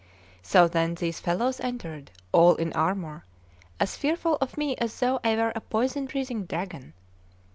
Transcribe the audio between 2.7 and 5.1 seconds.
armour, as fearful of me as